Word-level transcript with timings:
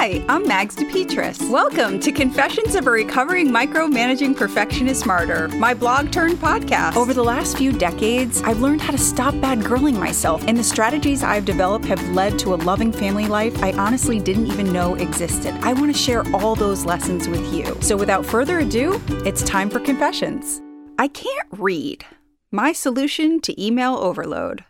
Hi, 0.00 0.24
I'm 0.30 0.48
Mags 0.48 0.76
DePetris. 0.76 1.50
Welcome 1.50 2.00
to 2.00 2.10
Confessions 2.10 2.74
of 2.74 2.86
a 2.86 2.90
Recovering 2.90 3.48
Micromanaging 3.50 4.34
Perfectionist 4.34 5.04
Martyr, 5.04 5.48
my 5.48 5.74
blog 5.74 6.10
turned 6.10 6.38
podcast. 6.38 6.96
Over 6.96 7.12
the 7.12 7.22
last 7.22 7.58
few 7.58 7.70
decades, 7.70 8.40
I've 8.40 8.62
learned 8.62 8.80
how 8.80 8.92
to 8.92 8.98
stop 8.98 9.38
bad 9.42 9.58
girling 9.58 9.98
myself, 9.98 10.42
and 10.46 10.56
the 10.56 10.64
strategies 10.64 11.22
I've 11.22 11.44
developed 11.44 11.84
have 11.84 12.02
led 12.12 12.38
to 12.38 12.54
a 12.54 12.56
loving 12.56 12.92
family 12.92 13.26
life 13.26 13.62
I 13.62 13.72
honestly 13.72 14.18
didn't 14.18 14.46
even 14.46 14.72
know 14.72 14.94
existed. 14.94 15.52
I 15.60 15.74
want 15.74 15.94
to 15.94 16.02
share 16.02 16.24
all 16.34 16.54
those 16.54 16.86
lessons 16.86 17.28
with 17.28 17.52
you. 17.52 17.76
So 17.82 17.94
without 17.94 18.24
further 18.24 18.60
ado, 18.60 18.98
it's 19.26 19.42
time 19.42 19.68
for 19.68 19.80
Confessions. 19.80 20.62
I 20.98 21.08
can't 21.08 21.48
read. 21.50 22.06
My 22.50 22.72
solution 22.72 23.38
to 23.42 23.62
email 23.62 23.96
overload. 23.96 24.64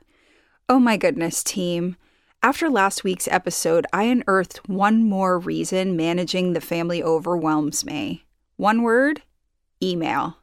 Oh 0.69 0.81
my 0.81 0.97
goodness, 0.97 1.45
team. 1.45 1.95
After 2.43 2.71
last 2.71 3.05
week's 3.05 3.29
episode, 3.29 3.87
I 3.93 4.05
unearthed 4.05 4.67
one 4.67 5.05
more 5.05 5.39
reason 5.39 5.95
managing 5.95 6.55
the 6.55 6.63
family 6.63 7.03
overwhelms 7.03 7.85
me. 7.85 8.25
One 8.57 8.81
word 8.83 9.21
email. 9.83 10.39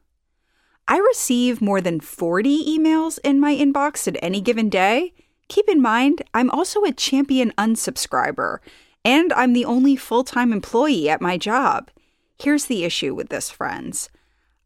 I 0.87 0.99
receive 0.99 1.59
more 1.59 1.81
than 1.81 1.99
40 1.99 2.65
emails 2.65 3.17
in 3.23 3.39
my 3.39 3.55
inbox 3.55 4.07
at 4.07 4.15
any 4.21 4.41
given 4.41 4.69
day. 4.69 5.15
Keep 5.47 5.69
in 5.69 5.81
mind, 5.81 6.21
I'm 6.35 6.51
also 6.51 6.83
a 6.83 6.91
champion 6.91 7.51
unsubscriber, 7.57 8.59
and 9.03 9.33
I'm 9.33 9.53
the 9.53 9.65
only 9.65 9.95
full 9.95 10.23
time 10.23 10.53
employee 10.53 11.09
at 11.09 11.19
my 11.19 11.35
job. 11.35 11.89
Here's 12.37 12.65
the 12.65 12.83
issue 12.83 13.15
with 13.15 13.29
this, 13.29 13.49
friends 13.49 14.09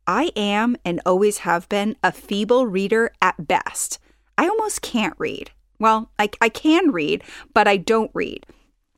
I 0.06 0.34
am 0.36 0.76
and 0.84 1.00
always 1.06 1.40
have 1.40 1.70
been 1.70 1.96
a 2.04 2.12
feeble 2.12 2.68
reader 2.68 3.14
at 3.22 3.48
best. 3.48 4.00
I 4.38 4.50
almost 4.50 4.82
can't 4.82 5.16
read. 5.18 5.52
Well, 5.82 6.12
I, 6.20 6.30
I 6.40 6.50
can 6.50 6.92
read, 6.92 7.24
but 7.56 7.68
I 7.68 7.78
don't 7.78 8.12
read. 8.14 8.46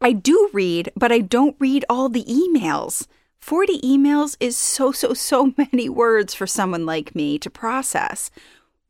I 0.01 0.11
do 0.11 0.49
read, 0.51 0.91
but 0.97 1.13
I 1.13 1.19
don't 1.19 1.55
read 1.57 1.85
all 1.89 2.09
the 2.09 2.25
emails. 2.25 3.07
40 3.39 3.79
emails 3.79 4.35
is 4.41 4.57
so, 4.57 4.91
so, 4.91 5.13
so 5.13 5.53
many 5.57 5.87
words 5.87 6.33
for 6.33 6.45
someone 6.45 6.85
like 6.85 7.15
me 7.15 7.39
to 7.39 7.49
process. 7.49 8.31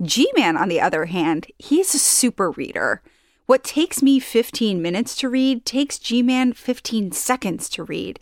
G 0.02 0.28
Man, 0.36 0.58
on 0.58 0.70
the 0.70 0.82
other 0.82 1.06
hand, 1.06 1.46
he's 1.60 1.94
a 1.94 2.00
super 2.00 2.50
reader. 2.50 3.04
What 3.46 3.64
takes 3.64 4.02
me 4.02 4.20
15 4.20 4.82
minutes 4.82 5.16
to 5.18 5.30
read 5.30 5.64
takes 5.64 6.00
G 6.00 6.24
Man 6.24 6.54
15 6.54 7.12
seconds 7.12 7.70
to 7.70 7.84
read. 7.84 8.20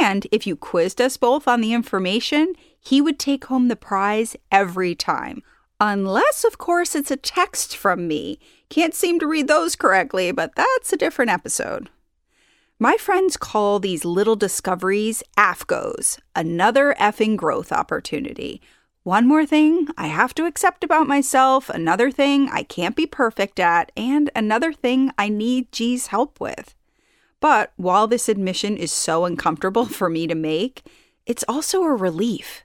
And 0.00 0.26
if 0.32 0.48
you 0.48 0.56
quizzed 0.56 1.00
us 1.00 1.16
both 1.16 1.46
on 1.46 1.60
the 1.60 1.72
information, 1.72 2.54
he 2.80 3.00
would 3.00 3.20
take 3.20 3.44
home 3.44 3.68
the 3.68 3.76
prize 3.76 4.34
every 4.50 4.96
time. 4.96 5.44
Unless, 5.84 6.44
of 6.44 6.58
course, 6.58 6.94
it's 6.94 7.10
a 7.10 7.16
text 7.16 7.76
from 7.76 8.06
me. 8.06 8.38
Can't 8.68 8.94
seem 8.94 9.18
to 9.18 9.26
read 9.26 9.48
those 9.48 9.74
correctly, 9.74 10.30
but 10.30 10.54
that's 10.54 10.92
a 10.92 10.96
different 10.96 11.32
episode. 11.32 11.90
My 12.78 12.94
friends 12.96 13.36
call 13.36 13.80
these 13.80 14.04
little 14.04 14.36
discoveries 14.36 15.24
AFGOs, 15.36 16.20
another 16.36 16.94
effing 17.00 17.36
growth 17.36 17.72
opportunity. 17.72 18.62
One 19.02 19.26
more 19.26 19.44
thing 19.44 19.88
I 19.98 20.06
have 20.06 20.34
to 20.34 20.46
accept 20.46 20.84
about 20.84 21.08
myself, 21.08 21.68
another 21.68 22.12
thing 22.12 22.48
I 22.52 22.62
can't 22.62 22.94
be 22.94 23.04
perfect 23.04 23.58
at, 23.58 23.90
and 23.96 24.30
another 24.36 24.72
thing 24.72 25.10
I 25.18 25.28
need 25.28 25.72
G's 25.72 26.06
help 26.06 26.38
with. 26.38 26.76
But 27.40 27.72
while 27.74 28.06
this 28.06 28.28
admission 28.28 28.76
is 28.76 28.92
so 28.92 29.24
uncomfortable 29.24 29.86
for 29.98 30.08
me 30.08 30.28
to 30.28 30.36
make, 30.36 30.86
it's 31.26 31.44
also 31.48 31.82
a 31.82 31.92
relief. 31.92 32.62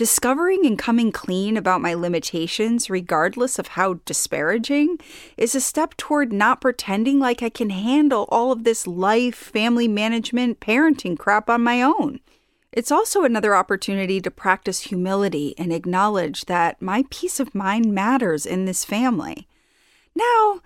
Discovering 0.00 0.64
and 0.64 0.78
coming 0.78 1.12
clean 1.12 1.58
about 1.58 1.82
my 1.82 1.92
limitations, 1.92 2.88
regardless 2.88 3.58
of 3.58 3.66
how 3.66 4.00
disparaging, 4.06 4.96
is 5.36 5.54
a 5.54 5.60
step 5.60 5.94
toward 5.98 6.32
not 6.32 6.62
pretending 6.62 7.18
like 7.18 7.42
I 7.42 7.50
can 7.50 7.68
handle 7.68 8.26
all 8.30 8.50
of 8.50 8.64
this 8.64 8.86
life, 8.86 9.34
family 9.34 9.88
management, 9.88 10.58
parenting 10.58 11.18
crap 11.18 11.50
on 11.50 11.62
my 11.62 11.82
own. 11.82 12.20
It's 12.72 12.90
also 12.90 13.24
another 13.24 13.54
opportunity 13.54 14.22
to 14.22 14.30
practice 14.30 14.84
humility 14.84 15.54
and 15.58 15.70
acknowledge 15.70 16.46
that 16.46 16.80
my 16.80 17.04
peace 17.10 17.38
of 17.38 17.54
mind 17.54 17.94
matters 17.94 18.46
in 18.46 18.64
this 18.64 18.86
family. 18.86 19.46
Now, 20.16 20.60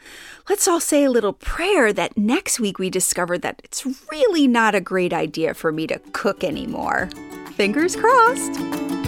let's 0.49 0.69
all 0.69 0.79
say 0.79 1.03
a 1.03 1.11
little 1.11 1.33
prayer 1.33 1.93
that 1.93 2.17
next 2.17 2.61
week 2.61 2.79
we 2.79 2.89
discover 2.89 3.37
that 3.39 3.63
it's 3.65 3.85
really 4.13 4.47
not 4.47 4.77
a 4.77 4.81
great 4.81 5.13
idea 5.13 5.55
for 5.55 5.73
me 5.73 5.89
to 5.89 5.99
cook 6.13 6.45
anymore. 6.45 7.11
Fingers 7.57 7.97
crossed. 7.97 8.94